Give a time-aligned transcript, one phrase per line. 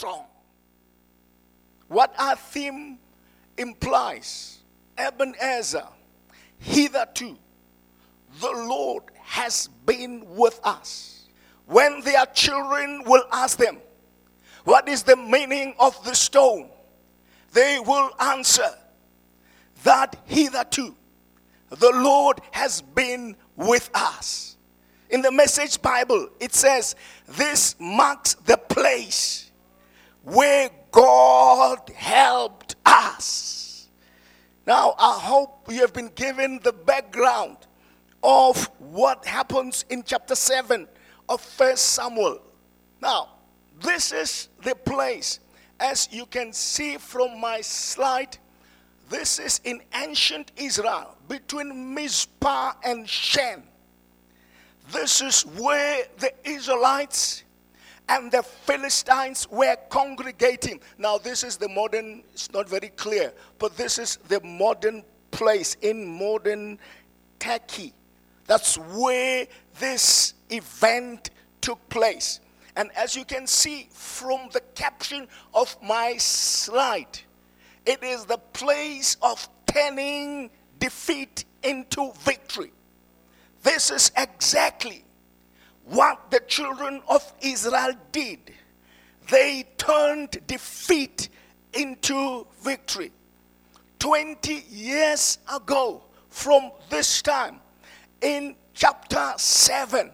[0.00, 0.24] strong.
[1.88, 2.98] What our theme
[3.58, 4.60] implies
[4.96, 5.86] Ebenezer,
[6.58, 7.36] hitherto,
[8.40, 11.28] the Lord has been with us.
[11.66, 13.76] When their children will ask them,
[14.64, 16.70] What is the meaning of the stone?
[17.52, 18.70] they will answer
[19.82, 20.94] that hitherto
[21.68, 24.56] the Lord has been with us.
[25.10, 26.94] In the Message Bible, it says,
[27.26, 29.49] This marks the place
[30.22, 33.88] where God helped us.
[34.66, 37.56] Now, I hope you have been given the background
[38.22, 40.86] of what happens in chapter 7
[41.28, 42.40] of First Samuel.
[43.00, 43.30] Now,
[43.82, 45.40] this is the place,
[45.78, 48.36] as you can see from my slide,
[49.08, 53.62] this is in ancient Israel between Mizpah and Shen.
[54.92, 57.44] This is where the Israelites
[58.10, 60.80] and the Philistines were congregating.
[60.98, 65.76] Now, this is the modern, it's not very clear, but this is the modern place
[65.80, 66.80] in modern
[67.38, 67.94] Turkey.
[68.46, 69.46] That's where
[69.78, 71.30] this event
[71.60, 72.40] took place.
[72.74, 77.20] And as you can see from the caption of my slide,
[77.86, 82.72] it is the place of turning defeat into victory.
[83.62, 85.04] This is exactly
[85.90, 88.38] what the children of Israel did.
[89.28, 91.28] They turned defeat
[91.72, 93.10] into victory.
[93.98, 97.60] 20 years ago, from this time,
[98.20, 100.10] in chapter 7,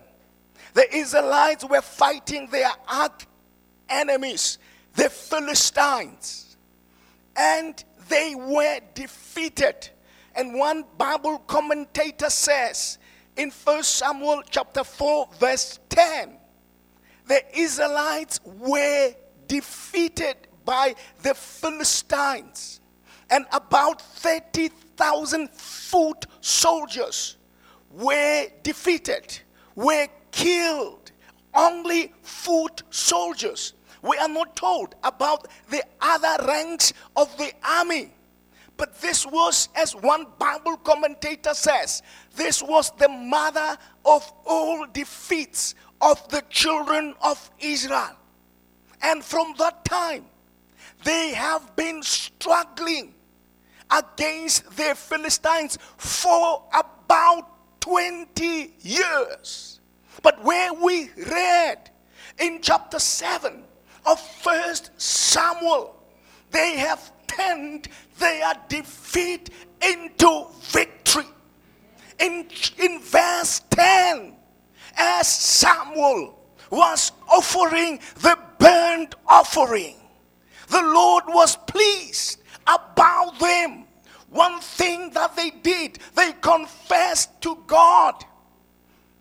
[0.73, 3.27] the Israelites were fighting their arch
[3.89, 4.59] enemies,
[4.95, 6.57] the Philistines,
[7.37, 9.91] and they were defeated.
[10.35, 12.99] And one Bible commentator says
[13.37, 16.37] in 1 Samuel chapter 4, verse 10,
[17.27, 19.15] the Israelites were
[19.47, 22.81] defeated by the Philistines,
[23.31, 27.37] and about 30,000 foot soldiers
[27.91, 29.41] were defeated,
[29.75, 31.13] were killed.
[31.55, 33.73] Only foot soldiers.
[34.03, 38.13] We are not told about the other ranks of the army.
[38.77, 42.03] But this was, as one Bible commentator says,
[42.35, 48.17] this was the mother of all defeats of the children of Israel.
[49.03, 50.27] And from that time,
[51.05, 53.15] they have been struggling
[53.91, 59.81] against the Philistines for about 20 years.
[60.23, 61.91] But where we read
[62.39, 63.63] in chapter 7
[64.05, 65.95] of First Samuel,
[66.51, 67.89] they have turned
[68.19, 69.51] their defeat
[69.83, 71.27] into victory.
[72.19, 72.49] In,
[72.79, 74.35] in verse 10,
[74.97, 76.39] as Samuel
[76.71, 79.97] was offering the burnt offering,
[80.69, 83.85] the Lord was pleased about them.
[84.31, 88.25] One thing that they did, they confessed to God.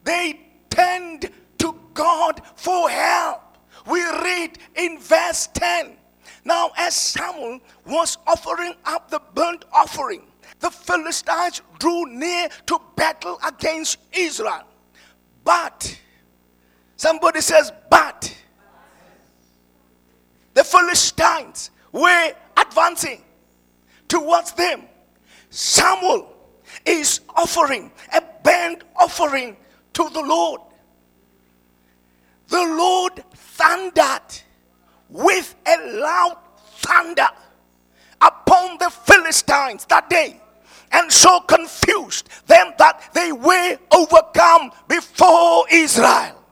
[0.04, 0.40] They
[0.70, 1.30] turned
[1.60, 3.42] to God for help.
[3.88, 5.98] We read in verse 10
[6.46, 10.22] now, as Samuel was offering up the burnt offering,
[10.60, 14.64] the Philistines drew near to battle against Israel.
[15.44, 16.00] But,
[16.96, 18.36] somebody says, but,
[20.54, 23.24] the Philistines were advancing
[24.08, 24.84] towards them.
[25.50, 26.32] Samuel
[26.86, 29.58] is offering a burnt offering
[29.94, 30.62] to the Lord.
[32.50, 34.45] The Lord thundered
[35.16, 36.38] with a loud
[36.80, 37.28] thunder
[38.22, 40.42] upon the Philistines that day
[40.92, 46.44] and so confused them that they were overcome before Israel.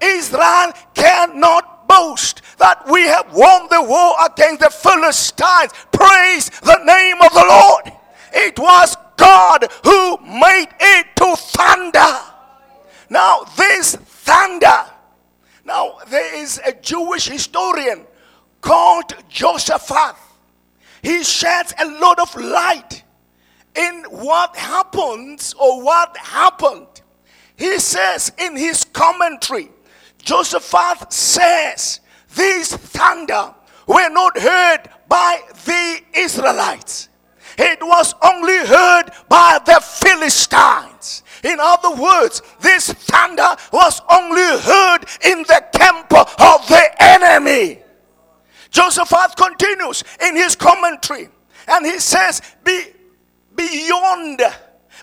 [0.00, 5.72] Israel cannot boast that we have won the war against the Philistines.
[5.90, 7.92] Praise the name of the Lord.
[8.32, 12.20] It was God who made it to thunder.
[13.10, 14.86] Now, this thunder
[15.64, 18.06] now, there is a Jewish historian
[18.60, 20.16] called Josephus.
[21.02, 23.02] He sheds a lot of light
[23.74, 27.02] in what happens or what happened.
[27.56, 29.70] He says in his commentary,
[30.18, 32.00] Josephus says,
[32.34, 33.54] These thunder
[33.86, 37.08] were not heard by the Israelites.
[37.58, 41.22] It was only heard by the Philistines.
[41.44, 47.82] In other words, this thunder was only heard in the camp of the enemy.
[48.70, 51.28] Josephat continues in his commentary
[51.68, 52.86] and he says, Be,
[53.54, 54.40] Beyond,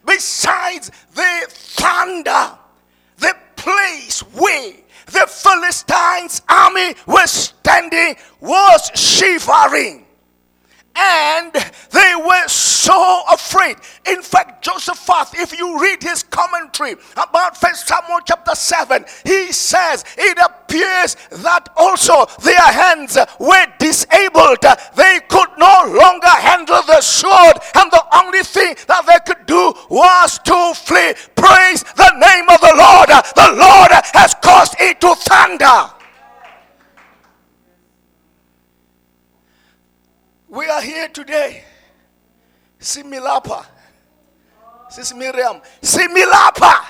[0.05, 2.57] besides the thunder,
[3.17, 4.73] the place where
[5.05, 10.05] the Philistines' army was standing, was shivering
[10.95, 11.53] and
[11.91, 13.77] they were so afraid.
[14.07, 20.03] In fact, Josephat, if you read his commentary about First Samuel chapter 7, he says
[20.17, 24.59] it appears that also their hands were disabled.
[24.95, 29.73] They could no longer handle the sword, and the only thing that they could do
[29.89, 31.13] was to flee.
[31.35, 33.09] Praise the name of the Lord.
[33.09, 36.00] The Lord has caused it to thunder.
[40.51, 41.63] We are here today.
[42.77, 43.65] Similapa.
[44.89, 45.61] Sis Miriam.
[45.81, 46.85] Similapa.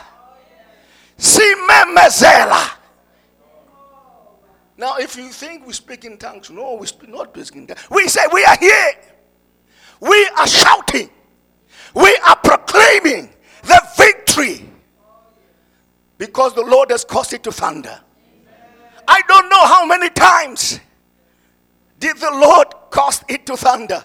[1.15, 2.71] Simemezela.
[4.77, 7.87] Now, if you think we speak in tongues, no, we speak not speaking in tongues.
[7.91, 8.93] We say we are here.
[9.99, 11.11] We are shouting.
[11.93, 13.29] We are proclaiming
[13.61, 14.67] the victory
[16.17, 18.01] because the Lord has caused it to thunder.
[19.07, 20.79] I don't know how many times
[22.01, 24.03] did the Lord cause it to thunder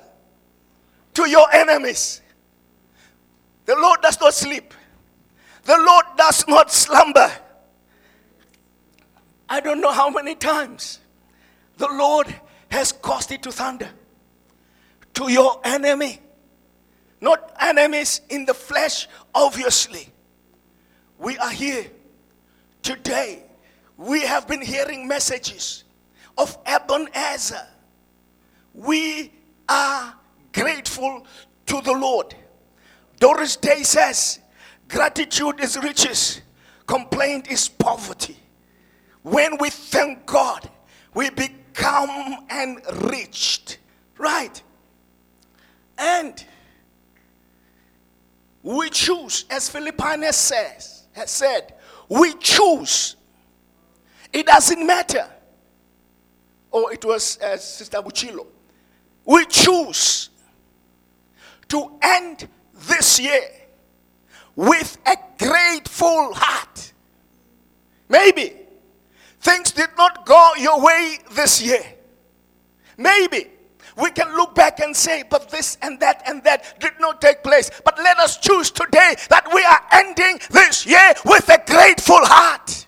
[1.14, 2.20] to your enemies?
[3.64, 4.74] The Lord does not sleep,
[5.64, 7.32] the Lord does not slumber.
[9.48, 11.00] I don't know how many times
[11.78, 12.32] the Lord
[12.70, 13.88] has caused it to thunder
[15.14, 16.20] to your enemy.
[17.20, 20.08] Not enemies in the flesh, obviously.
[21.18, 21.86] We are here
[22.82, 23.44] today.
[23.96, 25.84] We have been hearing messages
[26.36, 27.66] of Ebenezer
[28.76, 29.32] we
[29.68, 30.14] are
[30.52, 31.26] grateful
[31.66, 32.34] to the Lord.
[33.18, 34.40] Doris Day says,
[34.88, 36.42] Gratitude is riches,
[36.86, 38.36] complaint is poverty.
[39.22, 40.70] When we thank God,
[41.14, 43.78] we become enriched.
[44.18, 44.62] Right?
[45.98, 46.44] And
[48.62, 51.74] we choose, as Philippians says, has said,
[52.08, 53.16] we choose.
[54.32, 55.28] It doesn't matter.
[56.70, 58.46] Or it was uh, Sister Buchilo
[59.26, 60.30] we choose
[61.68, 63.42] to end this year
[64.54, 66.92] with a grateful heart.
[68.08, 68.52] Maybe
[69.40, 71.84] things did not go your way this year.
[72.96, 73.48] Maybe
[73.96, 77.42] we can look back and say, but this and that and that did not take
[77.42, 77.70] place.
[77.84, 82.86] But let us choose today that we are ending this year with a grateful heart.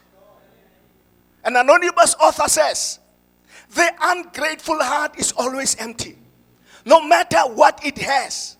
[1.44, 3.00] An anonymous author says,
[3.70, 6.16] the ungrateful heart is always empty
[6.88, 8.56] no matter what it has.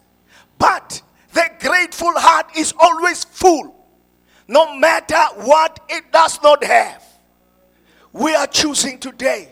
[0.59, 1.01] But
[1.33, 3.75] the grateful heart is always full,
[4.47, 7.03] no matter what it does not have.
[8.13, 9.49] We are choosing today.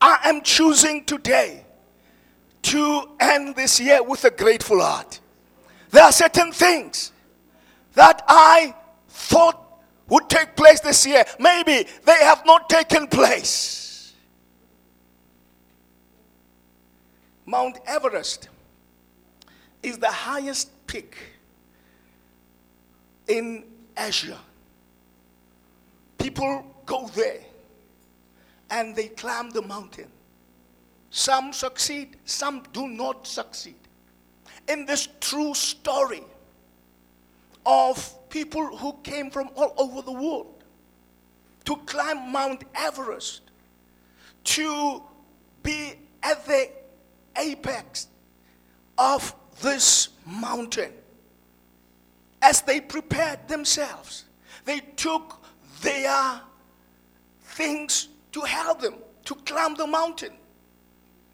[0.00, 1.64] I am choosing today
[2.62, 5.20] to end this year with a grateful heart.
[5.90, 7.12] There are certain things
[7.94, 8.74] that I
[9.08, 9.64] thought
[10.08, 11.24] would take place this year.
[11.38, 13.87] Maybe they have not taken place.
[17.48, 18.50] Mount Everest
[19.82, 21.16] is the highest peak
[23.26, 23.64] in
[23.96, 24.38] Asia.
[26.18, 27.40] People go there
[28.68, 30.08] and they climb the mountain.
[31.08, 33.80] Some succeed, some do not succeed.
[34.68, 36.24] In this true story
[37.64, 40.64] of people who came from all over the world
[41.64, 43.40] to climb Mount Everest,
[44.44, 45.02] to
[45.62, 46.68] be at the
[47.38, 48.08] apex
[48.96, 50.92] of this mountain.
[52.42, 54.24] As they prepared themselves,
[54.64, 55.42] they took
[55.80, 56.40] their
[57.40, 60.32] things to help them to climb the mountain.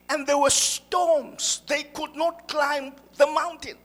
[0.09, 3.77] And there were storms, they could not climb the mountain.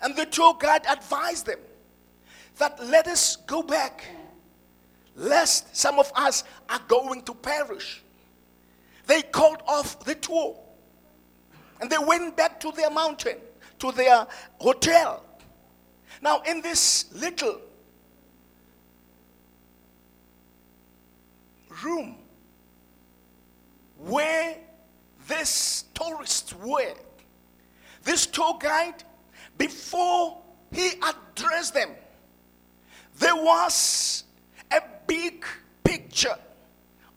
[0.00, 1.60] And the tour guide advised them
[2.58, 4.04] that let us go back,
[5.16, 8.02] lest some of us are going to perish.
[9.06, 10.56] They called off the tour.
[11.82, 13.38] And they went back to their mountain,
[13.80, 14.24] to their
[14.60, 15.24] hotel.
[16.22, 17.60] Now, in this little
[21.82, 22.18] room
[23.98, 24.58] where
[25.28, 26.94] these tourists were,
[28.04, 29.02] this tour guide,
[29.58, 31.90] before he addressed them,
[33.18, 34.22] there was
[34.70, 35.44] a big
[35.82, 36.38] picture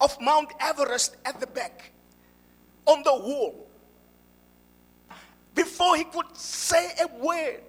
[0.01, 1.91] of Mount Everest at the back
[2.87, 3.64] on the wall
[5.55, 7.63] before he could say a word,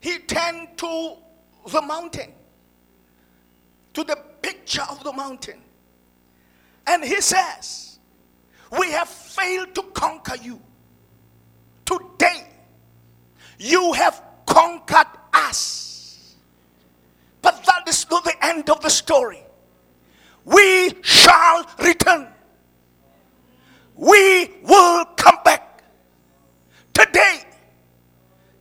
[0.00, 1.16] he turned to
[1.70, 2.32] the mountain,
[3.92, 5.60] to the picture of the mountain.
[6.86, 7.98] And he says,
[8.78, 10.60] We have failed to conquer you.
[11.84, 12.46] Today,
[13.58, 16.36] you have conquered us.
[17.42, 19.42] But that is not the end of the story.
[20.44, 22.28] We shall return.
[23.96, 25.65] We will come back.
[26.96, 27.42] Today,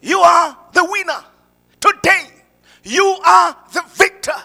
[0.01, 1.23] you are the winner.
[1.79, 2.25] Today,
[2.83, 4.35] you are the victor.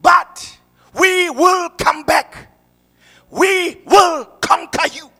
[0.00, 0.58] But
[0.98, 2.50] we will come back.
[3.30, 5.10] We will conquer you.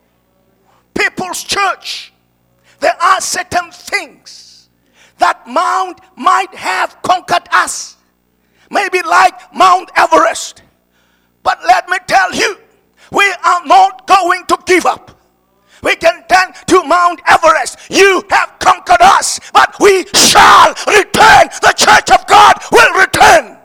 [0.95, 2.15] People's church,
[2.81, 4.71] there are certain things
[5.19, 7.99] that Mount might have conquered us.
[8.71, 10.63] Maybe like Mount Everest.
[11.43, 12.57] But let me tell you,
[13.13, 15.11] we are not going to give up.
[15.85, 17.79] We can turn to Mount Everest.
[17.91, 21.49] You have conquered us, but we shall return.
[21.61, 23.59] The church of God will return.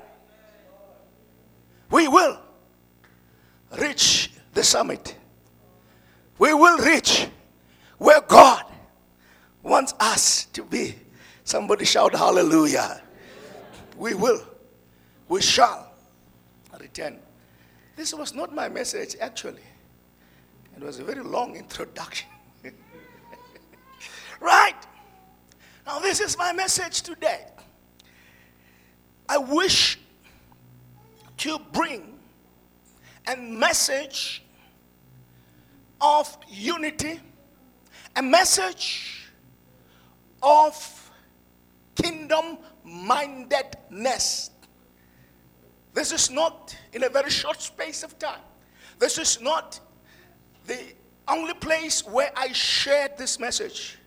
[1.90, 2.38] We will
[3.80, 5.16] reach the summit.
[6.38, 7.28] We will reach
[7.98, 8.66] where God
[9.64, 10.96] wants us to be.
[11.50, 13.02] Somebody shout hallelujah.
[13.98, 14.40] We will.
[15.28, 15.92] We shall
[16.80, 17.18] return.
[17.96, 19.64] This was not my message, actually.
[20.78, 22.30] It was a very long introduction.
[24.40, 24.76] right?
[25.88, 27.48] Now, this is my message today.
[29.28, 29.98] I wish
[31.38, 32.20] to bring
[33.28, 34.44] a message
[36.00, 37.20] of unity,
[38.16, 39.32] a message
[40.44, 40.99] of
[42.02, 44.52] kingdom mindedness.
[45.94, 48.42] This is not in a very short space of time.
[49.00, 49.80] This is not
[50.66, 50.78] the
[51.28, 53.98] only place where I shared this message.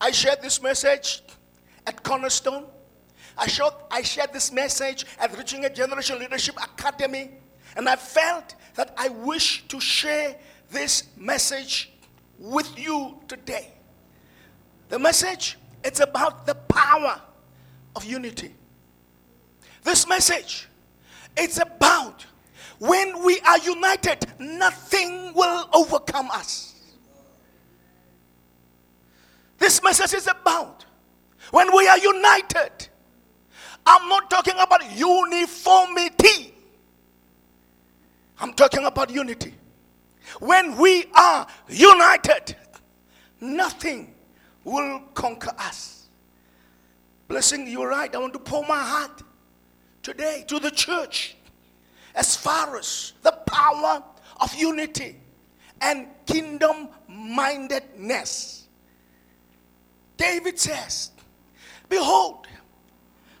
[0.00, 1.22] I shared this message
[1.86, 2.66] at Cornerstone.
[3.36, 7.30] I, showed, I shared this message at Reaching a Generation Leadership Academy.
[7.76, 10.36] And I felt that I wish to share
[10.70, 11.92] this message
[12.38, 13.72] with you today.
[14.88, 17.20] The message, it's about the power
[17.96, 18.54] of unity.
[19.82, 20.68] This message,
[21.36, 22.26] it's about
[22.78, 26.74] when we are united, nothing will overcome us.
[29.58, 30.84] This message is about
[31.50, 32.88] when we are united.
[33.84, 36.54] I'm not talking about uniformity.
[38.40, 39.54] I'm talking about unity.
[40.40, 42.54] When we are united,
[43.40, 44.14] nothing
[44.64, 46.08] will conquer us.
[47.28, 48.14] Blessing, you're right.
[48.14, 49.22] I want to pour my heart
[50.02, 51.36] today to the church
[52.14, 54.02] as far as the power
[54.40, 55.16] of unity
[55.80, 58.66] and kingdom mindedness.
[60.16, 61.10] David says,
[61.88, 62.46] Behold,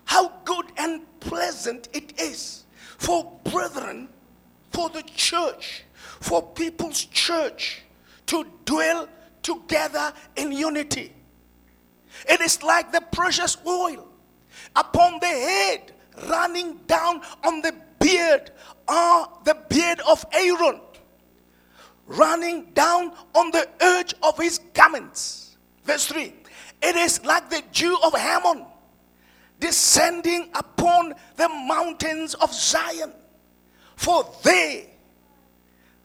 [0.04, 2.64] how good and pleasant it is
[2.98, 4.08] for brethren,
[4.70, 5.84] for the church,
[6.20, 7.82] for people's church
[8.26, 9.08] to dwell
[9.42, 11.12] together in unity.
[12.28, 14.08] It is like the precious oil
[14.74, 15.92] upon the head
[16.28, 18.50] running down on the beard
[18.86, 20.80] are the beard of Aaron,
[22.06, 25.56] running down on the edge of his garments.
[25.84, 26.32] Verse 3
[26.82, 28.64] It is like the dew of Hermon
[29.60, 33.12] descending upon the mountains of Zion.
[33.96, 34.90] For they,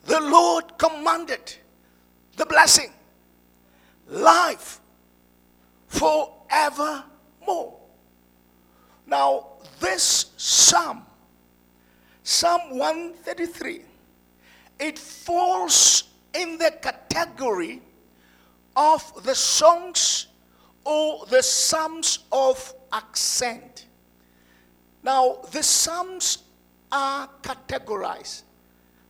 [0.06, 1.56] the Lord commanded
[2.36, 2.92] the blessing,
[4.08, 4.80] life
[5.88, 7.80] forevermore.
[9.06, 9.48] Now,
[9.80, 11.06] this psalm
[12.24, 13.82] Psalm 133,
[14.80, 17.82] it falls in the category
[18.78, 20.28] of the songs
[20.86, 23.88] or the psalms of ascent.
[25.04, 26.44] Now, the psalms
[26.94, 28.44] are categorized.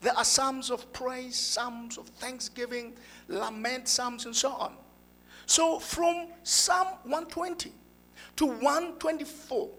[0.01, 2.97] There are psalms of praise, psalms of thanksgiving,
[3.27, 4.73] lament psalms, and so on.
[5.45, 7.71] So, from Psalm 120
[8.37, 9.69] to 124,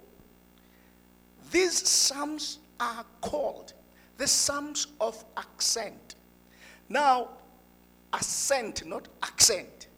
[1.50, 3.72] these psalms are called
[4.18, 6.16] the Psalms of Ascent.
[6.88, 7.30] Now,
[8.12, 9.88] ascent, not accent.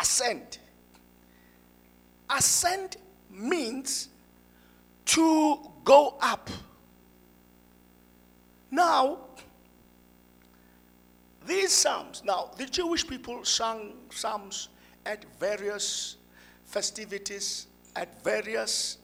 [0.00, 0.58] Ascent.
[2.30, 2.96] Ascent
[3.30, 4.08] means
[5.06, 6.50] to go up.
[8.70, 9.18] Now,
[11.46, 14.68] these psalms, now the Jewish people sang psalms
[15.06, 16.16] at various
[16.64, 18.98] festivities, at various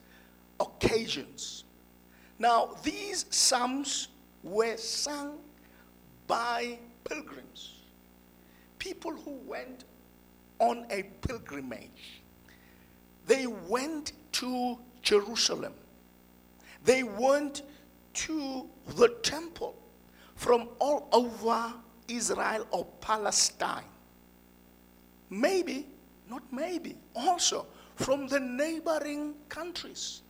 [0.59, 1.65] occasions.
[2.39, 4.09] Now, these psalms
[4.43, 5.39] were sung
[6.27, 7.73] by pilgrims,
[8.79, 9.85] people who went
[10.59, 12.23] on a pilgrimage.
[13.27, 15.75] They went to Jerusalem,
[16.85, 17.63] they went
[18.13, 19.77] to the temple
[20.35, 21.75] from all over
[22.11, 23.85] Israel or Palestine.
[25.31, 25.87] Maybe,
[26.29, 30.23] not maybe, also from the neighboring countries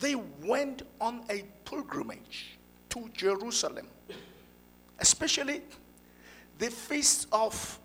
[0.00, 2.58] they went on a pilgrimage
[2.90, 3.88] to Jerusalem,
[4.98, 5.62] especially
[6.58, 7.78] the feasts of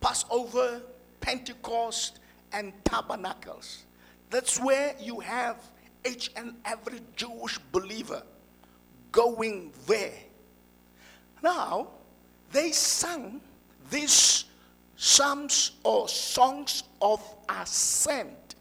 [0.00, 0.82] Passover,
[1.20, 2.20] Pentecost,
[2.52, 3.84] and Tabernacles.
[4.30, 5.56] That's where you have
[6.04, 8.22] each and every Jewish believer
[9.12, 10.18] going there.
[11.42, 11.88] Now,
[12.52, 13.40] they sang
[13.90, 14.44] these
[14.96, 18.54] psalms or songs of ascent,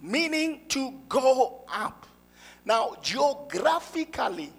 [0.00, 2.06] meaning to go up.
[2.64, 4.52] Now, geographically,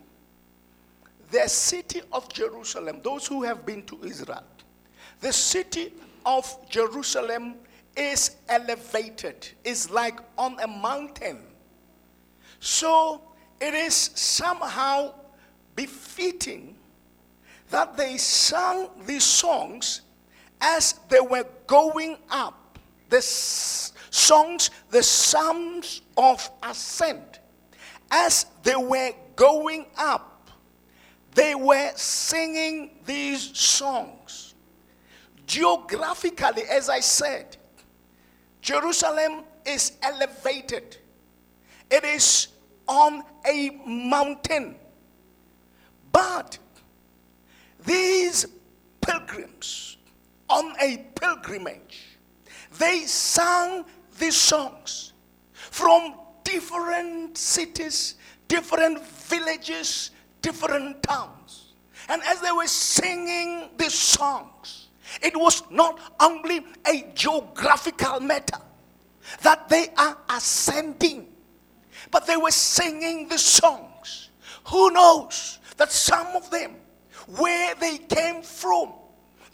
[1.32, 4.44] the city of Jerusalem, those who have been to Israel,
[5.20, 5.94] the city
[6.26, 7.56] of Jerusalem
[7.96, 11.40] is elevated, is like on a mountain.
[12.60, 13.22] So
[13.62, 15.14] it is somehow
[15.76, 16.76] befitting
[17.74, 20.02] that they sang these songs
[20.62, 22.78] as they were going up.
[23.10, 27.40] The songs, the psalms of ascent,
[28.12, 30.52] as they were going up,
[31.34, 34.54] they were singing these songs.
[35.48, 37.58] Geographically, as I said,
[38.62, 40.98] Jerusalem is elevated,
[41.90, 42.50] it is
[42.88, 44.76] on a mountain.
[46.12, 46.60] But
[47.86, 48.46] these
[49.02, 49.98] pilgrims
[50.50, 52.18] on a pilgrimage,
[52.78, 53.86] they sang
[54.20, 55.14] these songs
[55.54, 58.16] from different cities,
[58.48, 60.12] different villages,
[60.42, 61.74] different towns.
[62.10, 64.90] And as they were singing these songs,
[65.22, 68.60] it was not only a geographical matter
[69.42, 71.28] that they are ascending,
[72.12, 74.30] but they were singing the songs.
[74.66, 76.76] Who knows that some of them,
[77.28, 78.94] where they came from,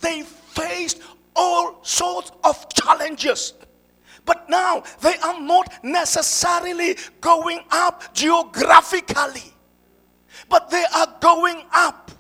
[0.02, 1.02] they faced
[1.36, 3.54] all sorts of challenges.
[4.26, 9.54] But now they are not necessarily going up geographically,
[10.48, 12.12] but they are going up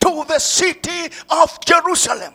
[0.00, 2.34] to the city of Jerusalem,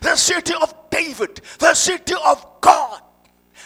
[0.00, 3.02] the city of David, the city of God.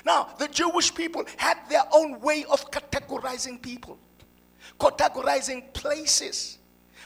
[0.04, 3.98] Now, the Jewish people had their own way of categorizing people,
[4.78, 6.58] categorizing places.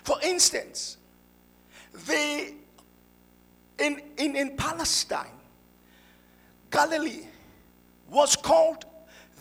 [0.04, 0.98] For instance,
[2.06, 2.54] they
[3.80, 5.26] in, in, in Palestine,
[6.70, 7.26] Galilee
[8.10, 8.84] was called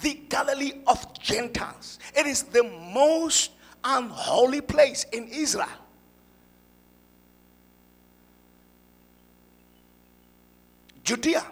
[0.02, 2.00] the Galilee of Gentiles.
[2.16, 3.52] It is the most
[3.84, 5.68] unholy place in Israel.
[11.04, 11.44] Judea,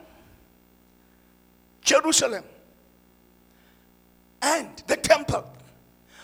[1.82, 2.44] Jerusalem,
[4.42, 5.52] and the temple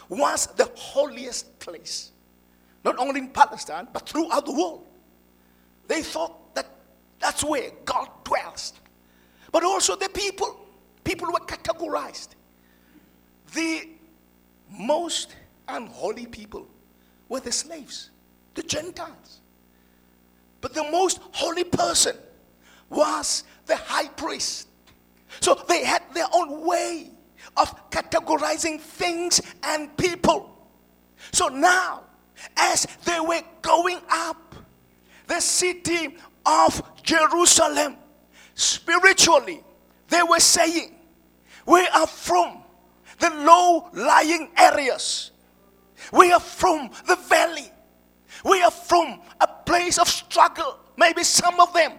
[0.08, 2.12] was the holiest place,
[2.84, 4.86] not only in Palestine, but throughout the world.
[5.88, 6.68] They thought that
[7.20, 8.74] that's where God dwells.
[9.52, 10.60] But also the people.
[11.04, 12.30] People were categorized.
[13.54, 13.90] The
[14.70, 15.36] most
[15.68, 16.68] unholy people
[17.30, 18.10] were the slaves,
[18.56, 19.42] the Gentiles.
[20.62, 22.16] But the most holy person
[22.90, 24.68] was the high priest.
[25.40, 27.12] So they had their own way
[27.58, 30.50] of categorizing things and people.
[31.32, 32.04] So now,
[32.58, 34.56] as they were going up,
[35.28, 37.98] the city of Jerusalem,
[38.56, 39.64] spiritually,
[40.10, 40.96] they were saying,
[41.66, 42.64] We are from
[43.20, 45.32] the low lying areas,
[46.12, 47.72] we are from the valley,
[48.44, 50.80] we are from a place of struggle.
[50.98, 51.94] Maybe some of them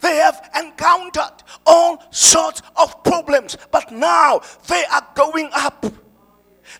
[0.00, 5.86] they have encountered all sorts of problems, but now they are going up.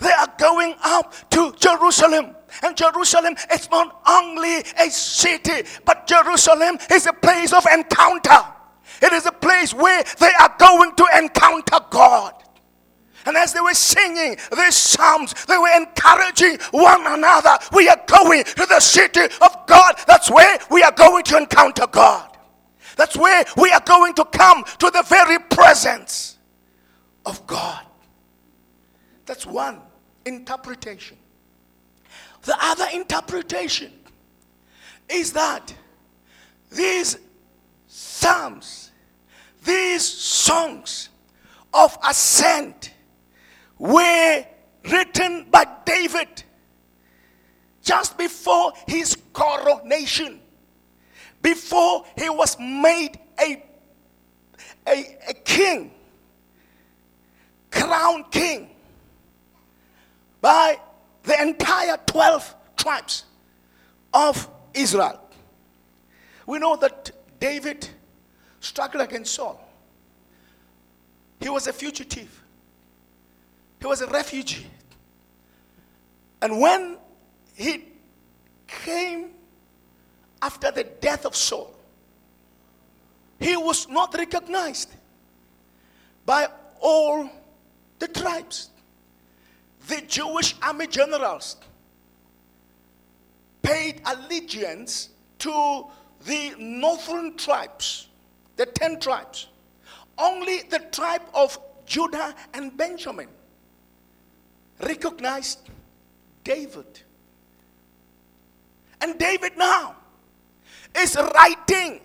[0.00, 2.34] They are going up to Jerusalem.
[2.62, 8.44] And Jerusalem is not only a city, but Jerusalem is a place of encounter.
[9.02, 12.34] It is a place where they are going to encounter God.
[13.26, 17.58] And as they were singing these psalms, they were encouraging one another.
[17.72, 19.96] We are going to the city of God.
[20.06, 22.38] That's where we are going to encounter God.
[22.96, 26.38] That's where we are going to come to the very presence
[27.26, 27.84] of God.
[29.26, 29.80] That's one
[30.24, 31.18] interpretation.
[32.42, 33.92] The other interpretation
[35.08, 35.74] is that
[36.70, 37.18] these
[37.86, 38.90] psalms,
[39.64, 41.08] these songs
[41.74, 42.92] of ascent
[43.78, 44.44] were
[44.90, 46.44] written by David
[47.82, 50.40] just before his coronation
[51.42, 53.62] before he was made a,
[54.86, 55.90] a, a king,
[57.70, 58.70] crown king,
[60.40, 60.78] by
[61.22, 63.24] the entire 12 tribes
[64.12, 65.20] of Israel.
[66.46, 67.88] We know that David
[68.60, 69.60] struggled against Saul.
[71.40, 72.42] He was a fugitive,
[73.80, 74.66] he was a refugee
[76.42, 76.96] And when
[77.54, 77.84] he
[78.66, 79.30] came
[80.40, 81.74] after the death of Saul,
[83.38, 84.90] he was not recognized
[86.24, 86.48] by
[86.80, 87.30] all
[87.98, 88.70] the tribes.
[89.90, 91.56] The Jewish army generals
[93.60, 95.08] paid allegiance
[95.40, 95.86] to
[96.24, 98.06] the northern tribes,
[98.54, 99.48] the 10 tribes.
[100.16, 103.26] Only the tribe of Judah and Benjamin
[104.80, 105.68] recognized
[106.44, 107.00] David.
[109.00, 109.96] And David now
[110.96, 111.98] is writing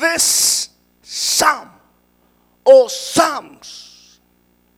[0.00, 0.70] this
[1.00, 1.70] psalm
[2.64, 4.18] or psalms,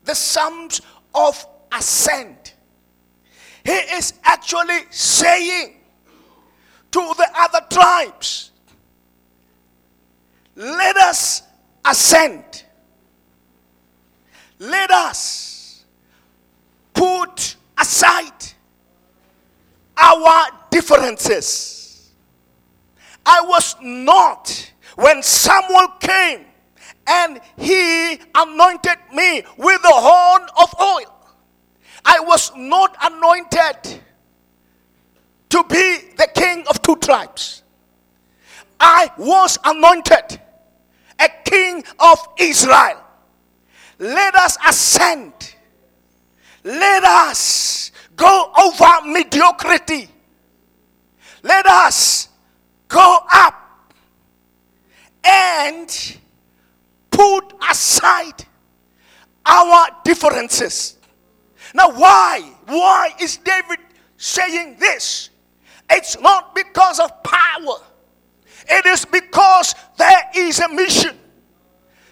[0.05, 0.83] the psalms
[1.17, 2.55] of ascent.
[3.65, 5.81] He is actually saying
[6.93, 8.53] to the other tribes,
[10.55, 11.43] let us
[11.85, 12.65] ascend.
[14.59, 15.85] Let us
[16.95, 18.33] put aside
[19.97, 22.13] our differences.
[23.25, 26.47] I was not when Samuel came
[27.07, 31.13] and he anointed me with the horn of oil.
[32.05, 34.03] I was not anointed
[35.51, 37.63] to be the king of two tribes.
[38.79, 40.41] I was anointed
[41.19, 43.03] a king of Israel.
[43.99, 45.55] Let us ascend.
[46.63, 50.09] Let us go over mediocrity.
[51.43, 52.29] Let us
[52.89, 53.95] go up
[55.25, 56.19] and
[57.17, 58.45] put aside
[59.47, 60.99] our differences.
[61.75, 62.43] Now, why?
[62.67, 63.79] Why is David
[64.19, 65.31] saying this?
[65.91, 67.79] It's not because of power,
[68.69, 71.17] it is because there is a mission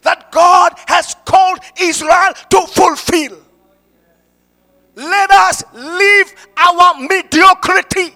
[0.03, 3.39] that God has called Israel to fulfill.
[4.95, 8.15] Let us leave our mediocrity.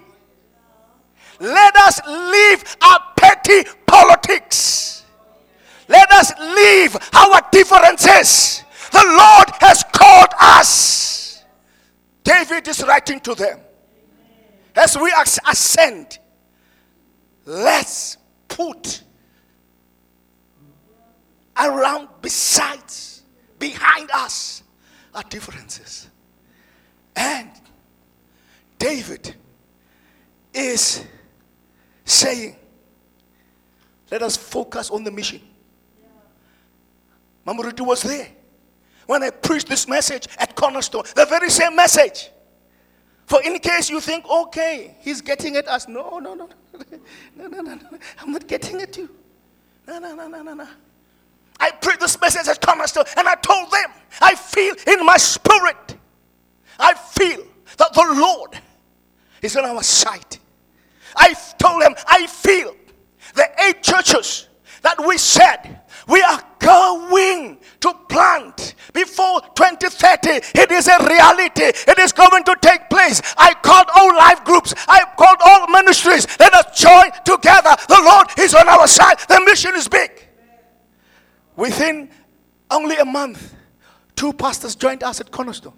[1.41, 4.88] Let us leave our petty politics.
[5.89, 8.63] Let us leave our differences.
[8.91, 11.43] The Lord has called us.
[12.23, 13.59] David is writing to them.
[14.75, 15.11] As we
[15.47, 16.19] ascend,
[17.43, 19.03] let's put
[21.57, 23.23] around, besides,
[23.57, 24.61] behind us
[25.13, 26.07] our differences.
[27.15, 27.49] And
[28.77, 29.35] David
[30.53, 31.03] is
[32.05, 32.55] saying,
[34.11, 35.41] let us focus on the mission.
[37.49, 38.27] Mamuriti was there
[39.07, 42.29] when I preached this message at Cornerstone, the very same message.
[43.25, 45.87] For in case you think, okay, he's getting at us.
[45.87, 46.47] No, no, no,
[47.35, 47.97] no, no, no, no.
[48.19, 49.09] I'm not getting at you.
[49.87, 50.67] No, no, no, no, no, no.
[51.59, 55.97] I preached this message at Cornerstone and I told them, I feel in my spirit,
[56.77, 57.43] I feel
[57.77, 58.59] that the Lord
[59.41, 60.37] is on our side.
[61.15, 62.75] I told them, I feel
[63.33, 64.48] the eight churches
[64.81, 70.59] that we said we are going to plant before 2030.
[70.59, 71.63] It is a reality.
[71.63, 73.21] It is going to take place.
[73.37, 74.73] I called all life groups.
[74.87, 76.27] I called all ministries.
[76.39, 77.75] Let us join together.
[77.87, 79.19] The Lord is on our side.
[79.27, 80.11] The mission is big.
[81.55, 82.09] Within
[82.71, 83.53] only a month,
[84.15, 85.73] two pastors joined us at Cornerstone.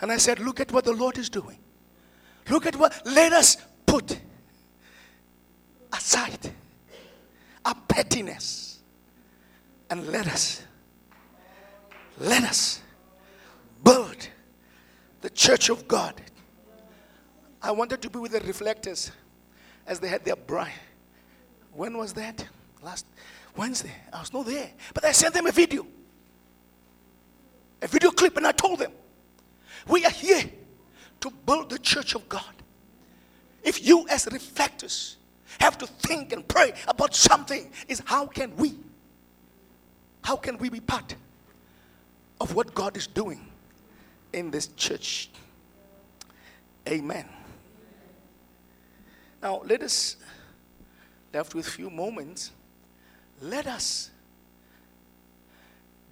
[0.00, 1.58] And I said, Look at what the Lord is doing.
[2.50, 4.18] Look at what, let us put
[5.92, 6.52] aside
[7.74, 8.80] pettiness
[9.90, 10.62] and let us,
[12.18, 12.80] let us
[13.82, 14.28] build
[15.20, 16.14] the church of God.
[17.60, 19.10] I wanted to be with the reflectors
[19.86, 20.72] as they had their bride.
[21.72, 22.46] When was that?
[22.82, 23.06] Last
[23.56, 23.92] Wednesday.
[24.12, 24.70] I was not there.
[24.94, 25.86] But I sent them a video.
[27.82, 28.92] A video clip, and I told them,
[29.86, 30.42] We are here
[31.20, 32.42] to build the church of God.
[33.62, 35.17] If you, as reflectors,
[35.58, 38.74] have to think and pray about something, is how can we?
[40.22, 41.14] How can we be part
[42.40, 43.46] of what God is doing
[44.32, 45.30] in this church?
[46.88, 47.28] Amen.
[49.42, 50.16] Now, let us,
[51.32, 52.50] left with a few moments,
[53.40, 54.10] let us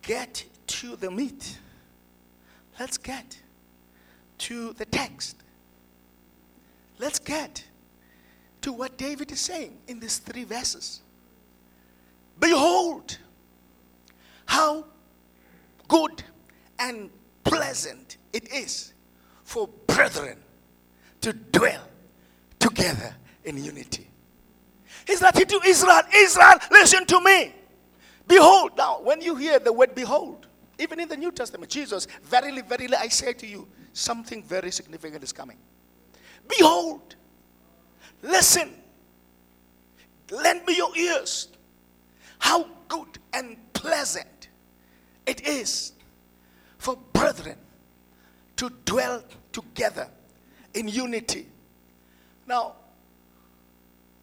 [0.03, 1.59] get to the meat.
[2.79, 3.41] Let's get
[4.39, 5.37] to the text.
[6.99, 7.65] Let's get
[8.67, 11.01] to what David is saying in these three verses.
[12.41, 13.17] Behold,
[14.45, 14.85] how
[15.87, 16.25] good
[16.81, 17.09] and
[17.45, 18.93] pleasant it is
[19.45, 20.37] for brethren
[21.21, 21.87] to dwell
[22.59, 24.11] together in unity.
[25.07, 27.55] He's like to Israel, Israel, listen to me.
[28.27, 30.49] Behold, now when you hear the word behold,
[30.81, 35.23] even in the New Testament, Jesus, verily, verily, I say to you, something very significant
[35.23, 35.59] is coming.
[36.49, 37.15] Behold,
[38.23, 38.73] listen,
[40.31, 41.49] lend me your ears.
[42.39, 44.49] How good and pleasant
[45.27, 45.93] it is
[46.79, 47.57] for brethren
[48.57, 50.09] to dwell together
[50.75, 51.47] in unity.
[52.47, 52.75] Now,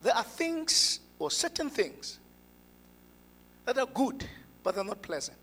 [0.01, 2.19] there are things or certain things
[3.65, 4.25] that are good,
[4.63, 5.37] but they're not pleasant.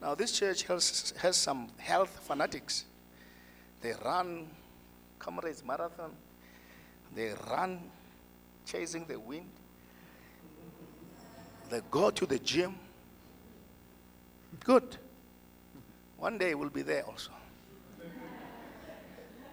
[0.00, 2.84] Now, this church has, has some health fanatics.
[3.82, 4.48] They run
[5.20, 6.10] comrades marathon,
[7.14, 7.80] they run
[8.66, 9.46] chasing the wind,
[11.70, 12.74] they go to the gym.
[14.64, 14.96] Good.
[16.18, 17.30] One day we'll be there also.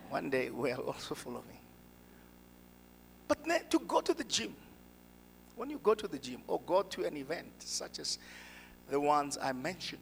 [0.10, 1.44] One day we are also following.
[3.28, 4.56] But to go to the gym,
[5.56, 8.18] when you go to the gym or go to an event such as
[8.90, 10.02] the ones I mentioned,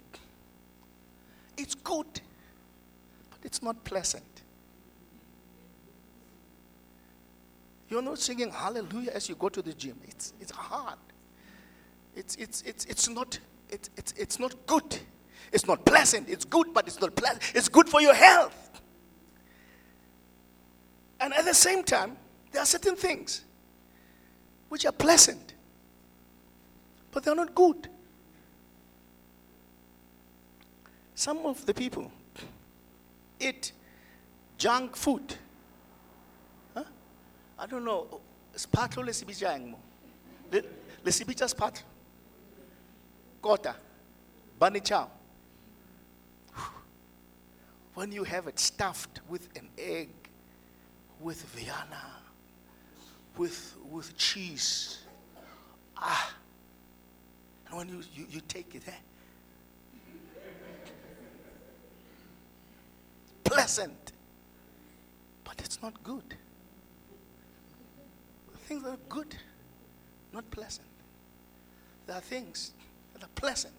[1.57, 2.07] it's good,
[3.29, 4.23] but it's not pleasant.
[7.89, 9.97] You're not singing hallelujah as you go to the gym.
[10.07, 10.97] It's, it's hard.
[12.15, 14.99] It's, it's, it's, it's, not, it's, it's, it's not good.
[15.51, 16.29] It's not pleasant.
[16.29, 17.43] It's good, but it's not pleasant.
[17.53, 18.81] It's good for your health.
[21.19, 22.17] And at the same time,
[22.51, 23.43] there are certain things
[24.69, 25.53] which are pleasant,
[27.11, 27.89] but they're not good.
[31.13, 32.11] Some of the people
[33.39, 33.71] eat
[34.57, 35.35] junk food.
[37.57, 38.21] I don't know.
[38.55, 39.79] Spatlo lesibijang mo.
[41.03, 41.83] Lesibija spatlo.
[43.41, 43.75] Kota.
[44.83, 45.09] Chow.
[47.93, 50.09] When you have it stuffed with an egg,
[51.19, 52.01] with Vienna,
[53.37, 54.99] with, with cheese.
[55.97, 56.33] Ah.
[57.67, 58.91] And when you, you, you take it, eh?
[63.45, 64.11] pleasant,
[65.45, 66.35] but it's not good.
[68.65, 69.35] Things that are good,
[70.33, 70.87] not pleasant.
[72.07, 72.73] There are things
[73.13, 73.73] that are pleasant,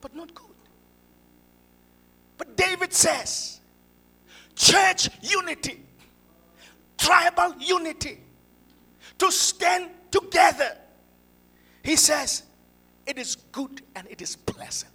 [0.00, 0.46] but not good.
[2.36, 3.60] But David says,
[4.54, 5.80] church unity,
[6.98, 8.18] tribal unity,
[9.18, 10.76] to stand together.
[11.82, 12.42] He says,
[13.06, 14.90] it is good and it is pleasant.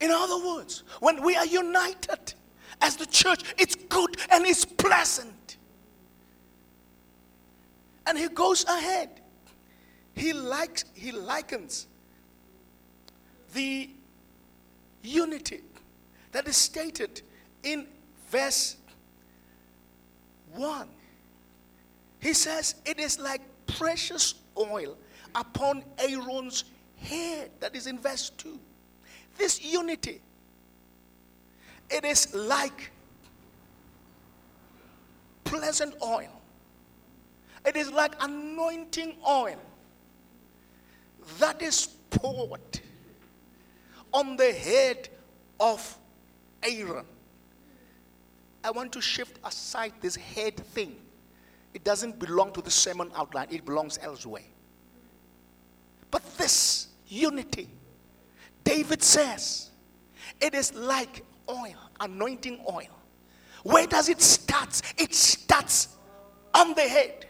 [0.00, 2.34] In other words, when we are united
[2.80, 5.56] as the church, it's good and it's pleasant.
[8.06, 9.20] And he goes ahead.
[10.14, 11.86] He likes he likens
[13.54, 13.88] the
[15.02, 15.60] unity
[16.32, 17.22] that is stated
[17.62, 17.86] in
[18.30, 18.76] verse
[20.54, 20.88] 1.
[22.20, 24.96] He says, It is like precious oil
[25.34, 26.64] upon Aaron's
[26.96, 27.50] head.
[27.60, 28.58] That is in verse 2.
[29.36, 30.20] This unity,
[31.90, 32.90] it is like
[35.44, 36.30] pleasant oil.
[37.64, 39.58] It is like anointing oil
[41.38, 42.80] that is poured
[44.12, 45.08] on the head
[45.58, 45.96] of
[46.62, 47.06] Aaron.
[48.62, 50.96] I want to shift aside this head thing.
[51.72, 54.42] It doesn't belong to the sermon outline, it belongs elsewhere.
[56.10, 57.68] But this unity
[58.64, 59.70] David says,
[60.40, 62.88] it is like oil, anointing oil.
[63.62, 64.80] Where does it start?
[64.98, 65.88] It starts
[66.54, 67.26] on the head.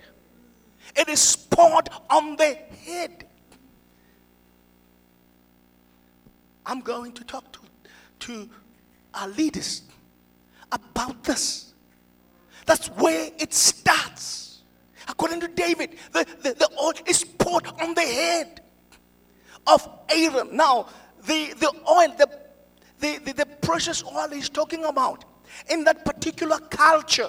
[0.96, 3.26] It is poured on the head.
[6.66, 7.60] I'm going to talk to,
[8.20, 8.48] to
[9.12, 9.82] our leaders
[10.72, 11.74] about this.
[12.66, 14.62] That's where it starts.
[15.08, 18.62] According to David, the, the, the oil is poured on the head
[19.66, 20.56] of Aaron.
[20.56, 20.88] Now,
[21.26, 22.43] the, the oil, the,
[23.04, 25.26] the, the, the precious oil he's talking about
[25.68, 27.28] in that particular culture.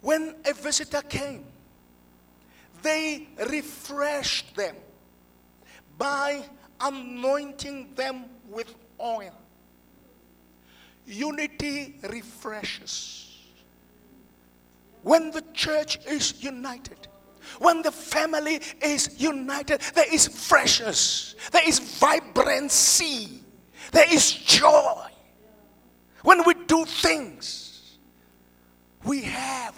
[0.00, 1.44] When a visitor came,
[2.82, 4.76] they refreshed them
[5.98, 6.44] by
[6.80, 9.34] anointing them with oil.
[11.06, 13.36] Unity refreshes.
[15.02, 17.08] When the church is united,
[17.58, 23.43] when the family is united, there is freshness, there is vibrancy,
[23.94, 25.06] there is joy.
[26.22, 27.96] When we do things,
[29.04, 29.74] we have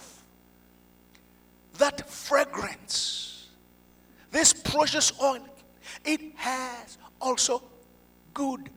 [1.78, 3.48] that fragrance.
[4.30, 5.46] This precious oil,
[6.04, 7.62] it has also
[8.32, 8.70] good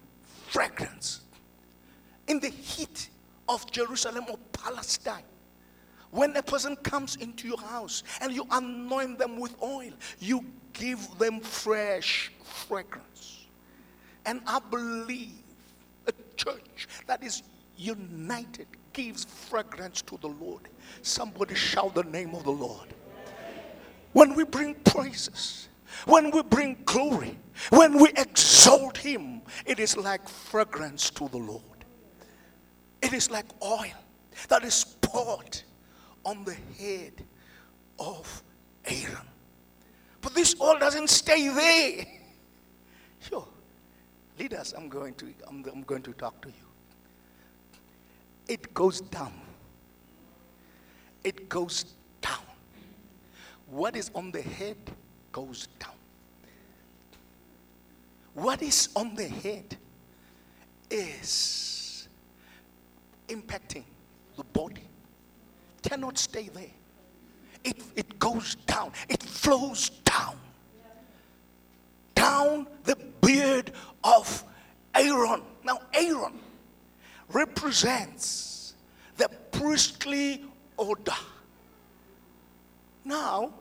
[0.48, 1.22] fragrance.
[2.28, 3.10] In the heat
[3.48, 5.24] of Jerusalem or Palestine,
[6.12, 11.18] when a person comes into your house and you anoint them with oil, you give
[11.18, 13.39] them fresh fragrance.
[14.26, 15.44] And I believe
[16.08, 17.44] a church that is
[17.78, 20.68] united gives fragrance to the Lord.
[21.02, 22.94] Somebody shout the name of the Lord.
[24.14, 25.70] When we bring praises,
[26.06, 27.38] when we bring glory,
[27.70, 31.64] when we exalt Him, it is like fragrance to the Lord.
[33.02, 33.94] It is like oil
[34.50, 35.62] that is poured
[36.26, 37.14] on the head
[37.98, 38.44] of
[38.86, 39.28] Aaron.
[40.22, 42.06] But this oil doesn't stay there.
[43.20, 43.48] Sure.
[44.40, 46.54] Leaders, I'm going to, I'm, I'm going to talk to you.
[48.48, 49.34] It goes down.
[51.26, 51.84] It goes
[52.22, 52.40] down.
[53.70, 54.78] What is on the head
[55.34, 55.92] goes down.
[58.34, 59.76] What is on the head
[60.90, 62.08] is
[63.28, 63.84] impacting
[64.38, 64.84] the body.
[65.84, 66.64] Cannot stay there.
[67.66, 68.94] It, it goes down.
[69.10, 70.38] It flows down.
[72.16, 72.96] Down the
[73.30, 73.72] beard
[74.04, 74.44] of
[74.96, 75.44] Aaron.
[75.64, 76.40] Now, Aaron
[77.32, 78.74] represents
[79.18, 80.44] the priestly
[80.78, 81.20] order.
[83.06, 83.52] Now,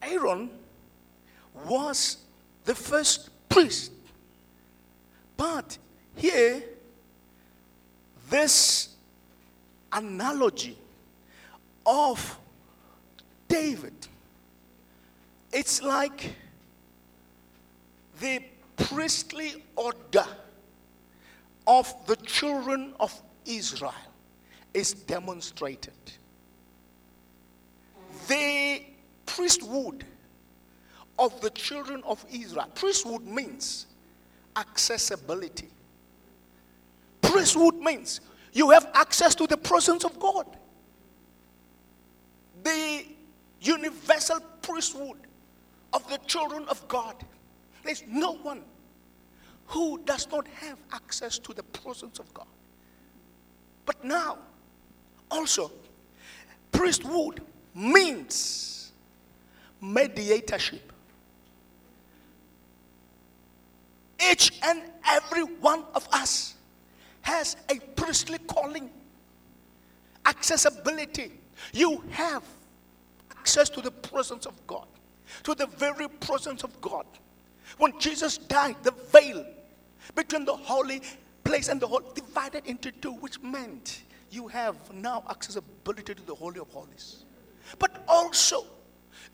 [0.00, 0.48] Aaron
[1.66, 2.16] was
[2.64, 3.92] the first priest.
[5.36, 5.76] But
[6.16, 6.62] here,
[8.30, 8.96] this
[9.92, 10.78] analogy
[11.84, 12.38] of
[13.46, 14.06] David,
[15.52, 16.34] it's like
[18.20, 18.42] the
[18.76, 20.26] priestly order
[21.66, 23.94] of the children of Israel
[24.72, 25.92] is demonstrated.
[28.28, 28.82] The
[29.26, 30.04] priesthood
[31.18, 33.86] of the children of Israel, priesthood means
[34.56, 35.68] accessibility.
[37.20, 38.20] Priesthood means
[38.52, 40.46] you have access to the presence of God.
[42.62, 43.04] The
[43.60, 45.18] universal priesthood
[45.92, 47.14] of the children of God.
[47.84, 48.62] There's no one
[49.66, 52.46] who does not have access to the presence of God.
[53.86, 54.38] But now,
[55.30, 55.70] also,
[56.72, 57.40] priesthood
[57.74, 58.92] means
[59.80, 60.92] mediatorship.
[64.30, 66.56] Each and every one of us
[67.22, 68.90] has a priestly calling,
[70.26, 71.32] accessibility.
[71.72, 72.42] You have
[73.30, 74.86] access to the presence of God,
[75.44, 77.06] to the very presence of God.
[77.78, 79.44] When Jesus died, the veil
[80.14, 81.02] between the holy
[81.44, 86.34] place and the holy divided into two, which meant you have now accessibility to the
[86.34, 87.24] Holy of Holies.
[87.78, 88.64] But also,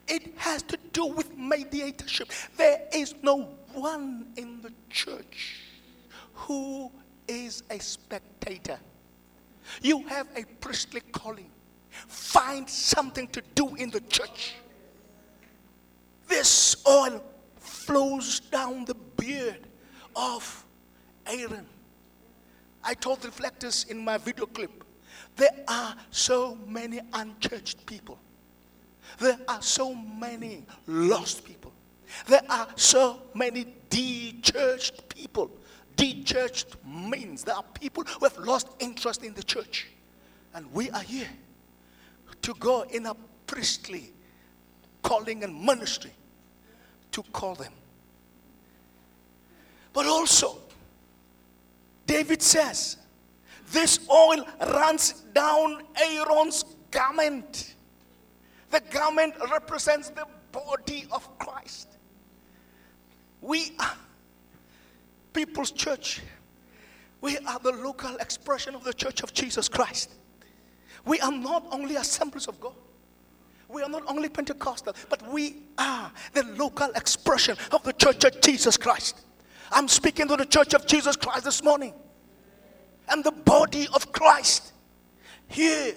[0.08, 2.30] it has to do with mediatorship.
[2.56, 5.62] There is no one in the church
[6.34, 6.90] who
[7.28, 8.78] is a spectator.
[9.82, 11.50] You have a priestly calling.
[11.90, 14.54] Find something to do in the church.
[16.28, 17.22] This oil
[17.66, 19.66] flows down the beard
[20.14, 20.64] of
[21.26, 21.66] Aaron.
[22.82, 24.84] I told the reflectors in my video clip
[25.36, 28.18] there are so many unchurched people.
[29.18, 31.72] There are so many lost people.
[32.26, 35.50] There are so many de-churched people.
[35.96, 39.88] De-churched means there are people who have lost interest in the church.
[40.54, 41.28] And we are here
[42.42, 43.14] to go in a
[43.46, 44.12] priestly
[45.02, 46.12] calling and ministry
[47.16, 47.72] to call them.
[49.94, 50.58] But also,
[52.06, 52.98] David says,
[53.72, 57.74] this oil runs down Aaron's garment.
[58.70, 61.96] The garment represents the body of Christ.
[63.40, 63.96] We are
[65.32, 66.20] People's Church.
[67.22, 70.10] We are the local expression of the Church of Jesus Christ.
[71.06, 72.74] We are not only assemblies of God.
[73.68, 78.40] We are not only Pentecostal, but we are the local expression of the Church of
[78.40, 79.20] Jesus Christ.
[79.72, 81.92] I'm speaking to the Church of Jesus Christ this morning
[83.08, 84.72] and the body of Christ
[85.48, 85.94] here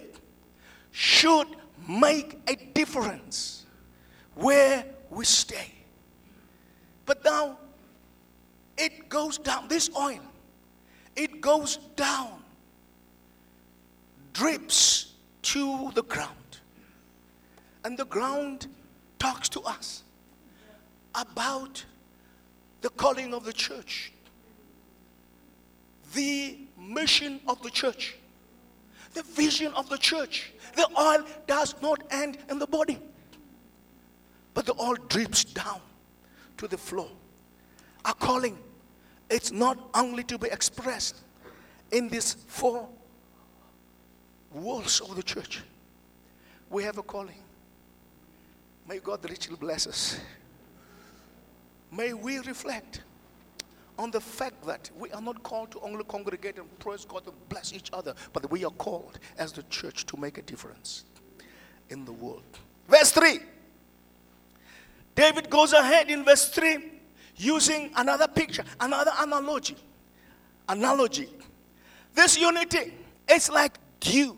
[0.91, 1.47] should
[1.87, 3.65] make a difference
[4.35, 5.73] where we stay.
[7.05, 7.57] But now
[8.77, 10.19] it goes down, this oil,
[11.15, 12.43] it goes down,
[14.33, 16.38] drips to the ground.
[17.83, 18.67] And the ground
[19.17, 20.03] talks to us
[21.15, 21.83] about
[22.81, 24.11] the calling of the church,
[26.13, 28.15] the mission of the church,
[29.13, 30.51] the vision of the church.
[30.75, 32.99] The oil does not end in the body,
[34.53, 35.81] but the oil drips down
[36.57, 37.09] to the floor.
[38.05, 38.57] Our calling,
[39.29, 41.15] it's not only to be expressed
[41.91, 42.87] in these four
[44.51, 45.61] walls of the church.
[46.69, 47.41] We have a calling.
[48.89, 50.19] May God richly bless us.
[51.91, 53.03] may we reflect
[53.99, 57.35] on the fact that we are not called to only congregate and praise God and
[57.49, 61.03] bless each other, but we are called as the church to make a difference
[61.91, 62.57] in the world.
[62.87, 63.41] Verse 3.
[65.13, 66.91] David goes ahead in verse 3
[67.35, 69.77] using another picture, another analogy.
[70.67, 71.29] Analogy.
[72.15, 72.95] This unity
[73.29, 74.35] is like dew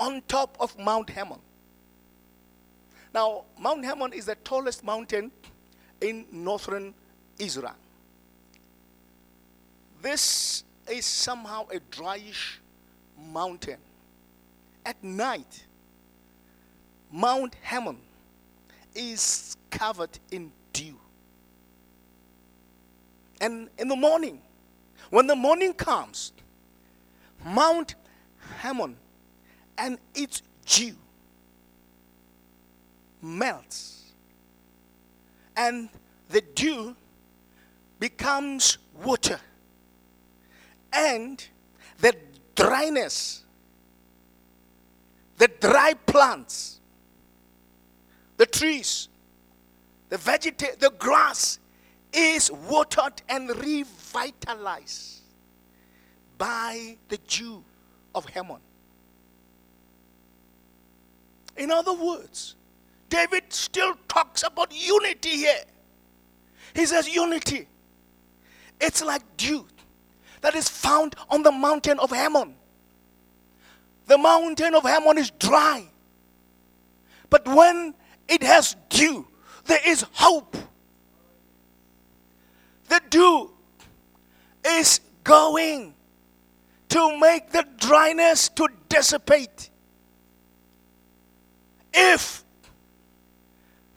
[0.00, 1.38] on top of Mount Hermon.
[3.14, 5.30] Now, Mount Hermon is the tallest mountain
[6.00, 6.94] in northern
[7.38, 7.76] Israel.
[10.00, 12.58] This is somehow a dryish
[13.32, 13.78] mountain.
[14.84, 15.64] At night,
[17.10, 17.98] Mount Hermon
[18.94, 20.98] is covered in dew.
[23.40, 24.40] And in the morning,
[25.10, 26.32] when the morning comes,
[27.44, 27.94] Mount
[28.58, 28.96] Hermon
[29.76, 30.96] and its dew
[33.22, 34.12] melts.
[35.56, 35.88] And
[36.28, 36.96] the dew
[37.98, 39.40] becomes water.
[40.92, 41.42] And
[41.98, 42.16] the
[42.54, 43.44] dryness,
[45.38, 46.80] the dry plants,
[48.36, 49.08] the trees,
[50.08, 51.58] the vegeta- the grass
[52.12, 55.22] is watered and revitalized
[56.36, 57.64] by the dew
[58.14, 58.60] of Hermon.
[61.56, 62.56] In other words,
[63.12, 65.64] David still talks about unity here.
[66.74, 67.68] He says, Unity.
[68.80, 69.66] It's like dew
[70.40, 72.54] that is found on the mountain of Hermon.
[74.06, 75.84] The mountain of Hermon is dry.
[77.28, 77.92] But when
[78.28, 79.28] it has dew,
[79.66, 80.56] there is hope.
[82.88, 83.52] The dew
[84.66, 85.94] is going
[86.88, 89.68] to make the dryness to dissipate.
[91.92, 92.41] If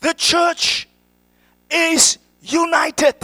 [0.02, 0.88] the church
[1.70, 3.16] is united,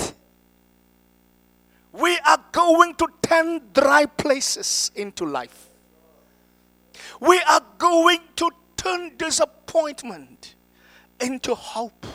[1.92, 5.68] we are going to turn dry places into life.
[7.20, 10.56] We are going to turn disappointment
[11.20, 12.06] into hope.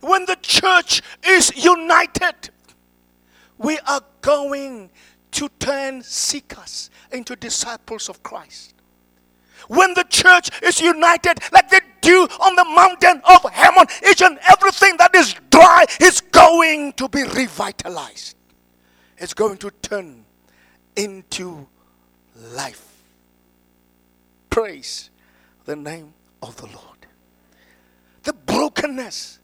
[0.00, 2.50] When the church is united,
[3.58, 4.90] we are going
[5.32, 8.75] to turn seekers into disciples of Christ.
[9.68, 14.38] When the church is united, like the dew on the mountain of Hermon, each and
[14.48, 18.36] everything that is dry is going to be revitalized.
[19.18, 20.24] It's going to turn
[20.94, 21.66] into
[22.52, 22.86] life.
[24.50, 25.10] Praise
[25.64, 27.06] the name of the Lord.
[28.22, 29.38] The brokenness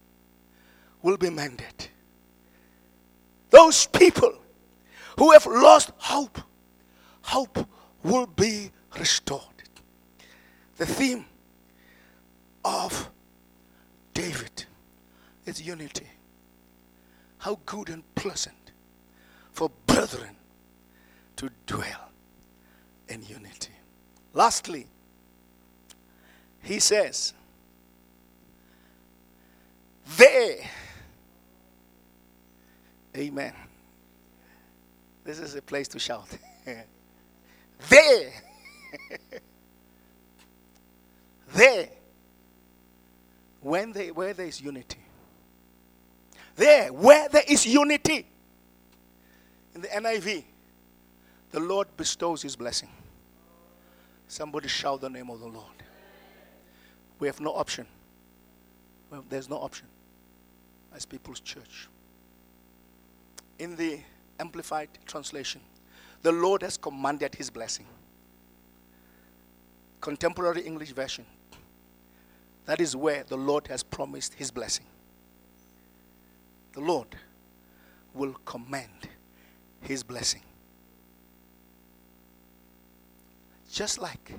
[1.02, 1.88] will be mended.
[3.50, 4.34] Those people
[5.18, 6.40] who have lost hope,
[7.22, 7.68] hope
[8.02, 9.51] will be restored.
[10.76, 11.24] The theme
[12.64, 13.10] of
[14.14, 14.64] David
[15.46, 16.06] is unity.
[17.38, 18.72] How good and pleasant
[19.52, 20.36] for brethren
[21.36, 22.10] to dwell
[23.08, 23.72] in unity.
[24.32, 24.86] Lastly,
[26.62, 27.34] he says,
[30.16, 30.58] There
[33.16, 33.52] Amen.
[35.24, 36.28] This is a place to shout.
[37.90, 38.32] there.
[41.55, 41.88] there.
[43.61, 44.98] When they, where there is unity.
[46.57, 48.26] There, where there is unity.
[49.74, 50.44] In the NIV,
[51.50, 52.88] the Lord bestows his blessing.
[54.28, 55.66] Somebody shout the name of the Lord.
[57.18, 57.86] We have no option.
[59.11, 59.86] Well, there's no option
[60.94, 61.88] as People's Church
[63.62, 64.00] in the
[64.40, 65.61] Amplified Translation,
[66.22, 67.86] the Lord has commanded his blessing.
[70.00, 71.24] Contemporary English Version,
[72.66, 74.86] that is where the Lord has promised his blessing.
[76.72, 77.08] The Lord
[78.14, 79.08] will command
[79.80, 80.42] his blessing.
[83.70, 84.32] Just like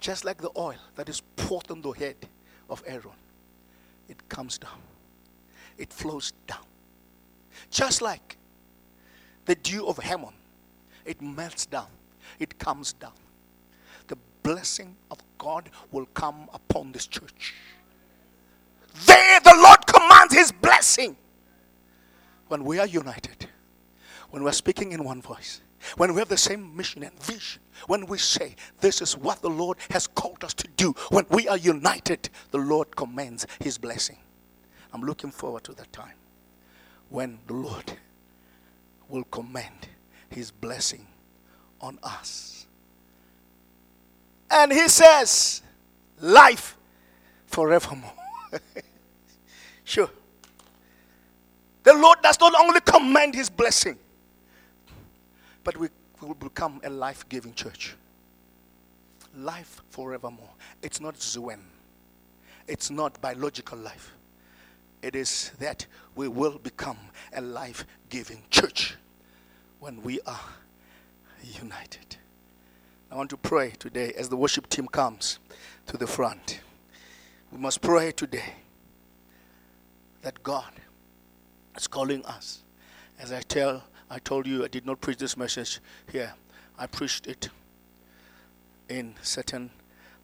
[0.00, 2.28] just like the oil that is poured on the head
[2.70, 3.16] of Aaron,
[4.08, 4.78] it comes down.
[5.78, 6.64] It flows down.
[7.70, 8.36] Just like
[9.46, 10.34] the dew of Hermon,
[11.04, 11.88] it melts down,
[12.38, 13.14] it comes down.
[14.06, 17.54] The blessing of God will come upon this church.
[19.06, 21.16] There, the Lord commands His blessing.
[22.48, 23.48] When we are united,
[24.30, 25.60] when we're speaking in one voice,
[25.96, 29.50] when we have the same mission and vision, when we say, This is what the
[29.50, 34.18] Lord has called us to do, when we are united, the Lord commands His blessing.
[34.92, 36.14] I'm looking forward to that time
[37.08, 37.92] when the Lord
[39.08, 39.88] will command
[40.30, 41.06] his blessing
[41.80, 42.65] on us.
[44.50, 45.62] And he says,
[46.20, 46.76] Life
[47.46, 48.12] forevermore.
[49.86, 50.10] Sure.
[51.84, 53.96] The Lord does not only command his blessing,
[55.62, 55.88] but we
[56.20, 57.94] will become a life giving church.
[59.36, 60.50] Life forevermore.
[60.82, 61.60] It's not Zuen,
[62.66, 64.12] it's not biological life.
[65.02, 65.86] It is that
[66.16, 66.98] we will become
[67.32, 68.96] a life giving church
[69.78, 70.40] when we are
[71.62, 72.15] united.
[73.10, 75.38] I want to pray today as the worship team comes
[75.86, 76.60] to the front.
[77.52, 78.54] We must pray today
[80.22, 80.72] that God
[81.76, 82.64] is calling us.
[83.20, 85.78] As I tell, I told you I did not preach this message
[86.10, 86.34] here.
[86.76, 87.48] I preached it
[88.88, 89.70] in certain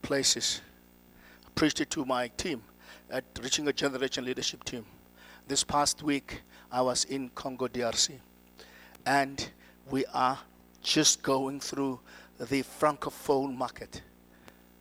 [0.03, 0.61] places.
[1.47, 2.62] I preached it to my team
[3.11, 4.85] at Reaching a Generation Leadership Team.
[5.47, 8.18] This past week, I was in Congo DRC,
[9.07, 9.51] and
[9.89, 10.39] we are
[10.83, 12.01] just going through
[12.49, 14.03] the francophone market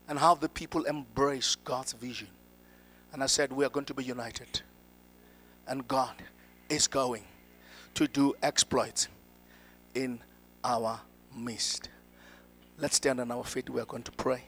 [0.07, 2.28] and how the people embrace God's vision.
[3.14, 4.62] And I said, We are going to be united.
[5.68, 6.16] And God
[6.70, 7.24] is going
[7.93, 9.07] to do exploits
[9.93, 10.20] in
[10.64, 10.99] our
[11.36, 11.89] midst.
[12.78, 13.70] Let's stand on our feet.
[13.70, 14.43] We are going to pray.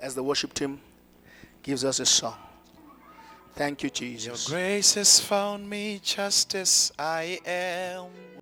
[0.00, 0.80] As the worship team
[1.62, 2.36] gives us a song.
[3.54, 4.48] Thank you, Jesus.
[4.48, 8.33] Your grace has found me just as I am.